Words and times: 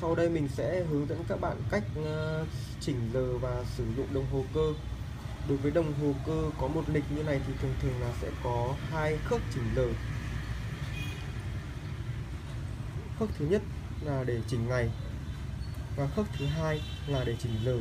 Sau 0.00 0.14
đây 0.14 0.28
mình 0.28 0.48
sẽ 0.48 0.84
hướng 0.90 1.06
dẫn 1.08 1.24
các 1.28 1.40
bạn 1.40 1.56
cách 1.70 1.82
ờ, 2.04 2.46
chỉnh 2.80 3.10
giờ 3.14 3.38
và 3.38 3.64
sử 3.76 3.84
dụng 3.96 4.06
đồng 4.14 4.26
hồ 4.32 4.44
cơ. 4.54 4.72
Đối 5.48 5.58
với 5.58 5.70
đồng 5.70 5.92
hồ 6.02 6.14
cơ 6.26 6.50
có 6.60 6.68
một 6.68 6.82
lịch 6.92 7.04
như 7.16 7.22
này 7.22 7.40
thì 7.46 7.52
thường 7.62 7.74
thường 7.82 8.00
là 8.00 8.12
sẽ 8.22 8.28
có 8.44 8.74
hai 8.90 9.18
khớp 9.24 9.40
chỉnh 9.54 9.64
giờ. 9.76 9.88
Khớp 13.18 13.28
thứ 13.38 13.46
nhất 13.46 13.62
là 14.04 14.24
để 14.24 14.40
chỉnh 14.48 14.68
ngày 14.68 14.90
và 15.96 16.08
khớp 16.16 16.26
thứ 16.38 16.46
hai 16.46 16.80
là 17.06 17.24
để 17.24 17.36
chỉnh 17.42 17.52
giờ. 17.64 17.78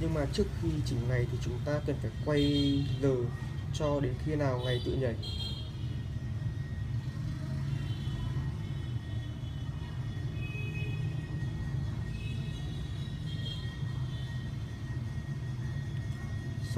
Nhưng 0.00 0.14
mà 0.14 0.26
trước 0.32 0.46
khi 0.62 0.68
chỉnh 0.84 0.98
ngày 1.08 1.26
thì 1.32 1.38
chúng 1.44 1.58
ta 1.64 1.80
cần 1.86 1.96
phải 2.02 2.10
quay 2.24 2.84
giờ 3.02 3.14
cho 3.74 4.00
đến 4.00 4.14
khi 4.24 4.34
nào 4.34 4.60
ngày 4.64 4.82
tự 4.84 4.92
nhảy. 4.92 5.16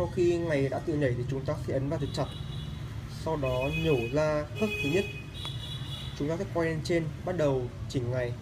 Sau 0.01 0.11
khi 0.15 0.37
ngày 0.39 0.69
đã 0.69 0.79
tự 0.79 0.95
nhảy 0.95 1.15
thì 1.19 1.25
chúng 1.31 1.45
ta 1.45 1.55
sẽ 1.67 1.75
ấn 1.75 1.89
vào 1.89 1.99
thật 1.99 2.07
chặt 2.15 2.27
sau 3.25 3.37
đó 3.37 3.69
nhổ 3.85 3.97
ra 4.13 4.45
khớp 4.61 4.69
thứ 4.83 4.89
nhất. 4.89 5.05
Chúng 6.19 6.29
ta 6.29 6.37
sẽ 6.37 6.45
quay 6.55 6.69
lên 6.69 6.81
trên, 6.85 7.05
bắt 7.25 7.37
đầu 7.37 7.63
chỉnh 7.89 8.11
ngày. 8.11 8.33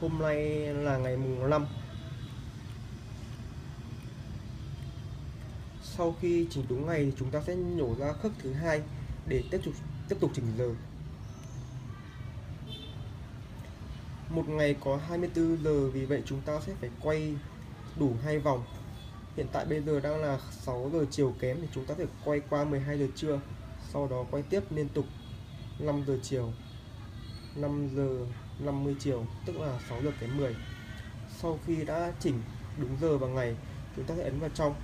Hôm 0.00 0.18
nay 0.18 0.44
là 0.74 0.96
ngày 0.96 1.16
mùng 1.16 1.50
5 1.50 1.66
sau 5.82 6.14
khi 6.20 6.46
chỉnh 6.50 6.64
đúng 6.68 6.86
ngày 6.86 7.04
thì 7.04 7.12
chúng 7.18 7.30
ta 7.30 7.40
sẽ 7.46 7.56
nhổ 7.56 7.94
ra 7.98 8.12
khớp 8.12 8.32
thứ 8.38 8.52
hai 8.52 8.80
để 9.28 9.42
tiếp 9.50 9.60
tục 9.64 9.74
tiếp 10.08 10.16
tục 10.20 10.30
chỉnh 10.34 10.46
giờ. 10.58 10.70
Một 14.30 14.48
ngày 14.48 14.76
có 14.80 15.00
24 15.08 15.64
giờ 15.64 15.90
vì 15.90 16.04
vậy 16.04 16.22
chúng 16.26 16.40
ta 16.40 16.60
sẽ 16.66 16.72
phải 16.80 16.90
quay 17.00 17.34
đủ 17.96 18.12
hai 18.24 18.38
vòng 18.38 18.64
hiện 19.36 19.46
tại 19.52 19.64
bây 19.64 19.80
giờ 19.80 20.00
đang 20.00 20.22
là 20.22 20.38
6 20.50 20.90
giờ 20.92 21.04
chiều 21.10 21.34
kém 21.40 21.56
thì 21.60 21.68
chúng 21.74 21.84
ta 21.84 21.94
phải 21.94 22.06
quay 22.24 22.40
qua 22.50 22.64
12 22.64 22.98
giờ 22.98 23.06
trưa, 23.16 23.40
sau 23.92 24.08
đó 24.08 24.24
quay 24.30 24.42
tiếp 24.42 24.62
liên 24.70 24.88
tục 24.88 25.04
5 25.78 26.04
giờ 26.06 26.18
chiều 26.22 26.52
5 27.56 27.88
giờ 27.96 28.26
50 28.58 28.96
chiều, 28.98 29.26
tức 29.46 29.56
là 29.56 29.78
6 29.88 30.02
giờ 30.02 30.10
kém 30.20 30.36
10 30.36 30.54
sau 31.42 31.58
khi 31.66 31.84
đã 31.84 32.12
chỉnh 32.20 32.42
đúng 32.78 32.96
giờ 33.00 33.18
và 33.18 33.28
ngày, 33.28 33.54
chúng 33.96 34.04
ta 34.04 34.14
sẽ 34.16 34.22
ấn 34.22 34.40
vào 34.40 34.50
trong. 34.54 34.74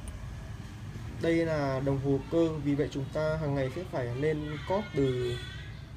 Đây 1.22 1.46
là 1.46 1.80
đồng 1.80 2.00
hồ 2.04 2.18
cơ, 2.30 2.48
vì 2.64 2.74
vậy 2.74 2.88
chúng 2.90 3.04
ta 3.12 3.36
hàng 3.36 3.54
ngày 3.54 3.70
sẽ 3.76 3.84
phải 3.92 4.16
lên 4.16 4.38
cót 4.68 4.84
từ 4.94 5.36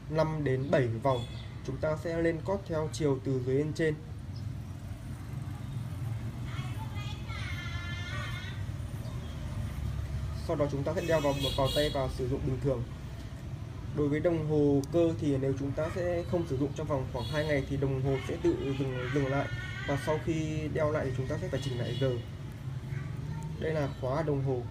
5 0.10 0.44
đến 0.44 0.72
7 0.72 0.88
vòng. 0.88 1.26
Chúng 1.68 1.78
ta 1.78 1.98
sẽ 2.04 2.22
lên 2.22 2.40
cót 2.46 2.60
theo 2.68 2.90
chiều 2.94 3.20
từ 3.24 3.42
dưới 3.46 3.56
lên 3.56 3.74
trên. 3.74 3.96
Sau 10.48 10.56
đó 10.56 10.66
chúng 10.72 10.84
ta 10.84 10.94
sẽ 10.96 11.02
đeo 11.08 11.20
vào 11.20 11.34
vào 11.58 11.68
tay 11.76 11.92
và 11.94 12.10
sử 12.18 12.30
dụng 12.30 12.40
bình 12.46 12.60
thường. 12.64 12.84
Đối 13.98 14.08
với 14.10 14.20
đồng 14.20 14.50
hồ 14.50 14.82
cơ 14.94 15.14
thì 15.22 15.38
nếu 15.38 15.54
chúng 15.60 15.72
ta 15.72 15.90
sẽ 15.96 16.24
không 16.32 16.48
sử 16.50 16.58
dụng 16.58 16.70
trong 16.76 16.88
vòng 16.88 17.08
khoảng 17.14 17.26
2 17.26 17.46
ngày 17.46 17.64
thì 17.70 17.78
đồng 17.78 18.02
hồ 18.02 18.18
sẽ 18.28 18.38
tự 18.44 18.56
dừng 18.80 19.10
dừng 19.14 19.28
lại. 19.28 19.48
Và 19.88 19.98
sau 20.06 20.20
khi 20.26 20.68
đeo 20.74 20.92
lại 20.92 21.06
thì 21.06 21.12
chúng 21.18 21.28
ta 21.28 21.36
sẽ 21.42 21.48
phải 21.48 21.60
chỉnh 21.64 21.80
lại 21.80 21.98
giờ. 22.02 22.12
Đây 23.60 23.74
là 23.74 23.90
khóa 24.02 24.24
đồng 24.24 24.44
hồ. 24.44 24.62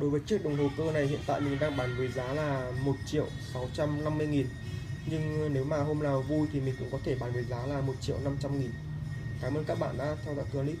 Đối 0.00 0.10
với 0.10 0.20
chiếc 0.20 0.44
đồng 0.44 0.56
hồ 0.56 0.70
cơ 0.76 0.92
này, 0.92 1.06
hiện 1.06 1.20
tại 1.26 1.40
mình 1.40 1.58
đang 1.60 1.76
bán 1.76 1.96
với 1.96 2.08
giá 2.08 2.32
là 2.32 2.72
1 2.84 2.92
triệu 3.06 3.26
650 3.54 4.26
nghìn. 4.26 4.46
Nhưng 5.06 5.54
nếu 5.54 5.64
mà 5.64 5.76
hôm 5.76 6.02
nào 6.02 6.22
vui 6.22 6.48
thì 6.52 6.60
mình 6.60 6.74
cũng 6.78 6.88
có 6.92 6.98
thể 7.04 7.16
bán 7.20 7.32
với 7.32 7.44
giá 7.44 7.66
là 7.66 7.80
1 7.80 7.94
triệu 8.00 8.16
500 8.24 8.60
nghìn. 8.60 8.70
Cảm 9.42 9.54
ơn 9.54 9.64
các 9.64 9.78
bạn 9.78 9.98
đã 9.98 10.16
theo 10.24 10.34
dõi 10.34 10.44
clip. 10.52 10.78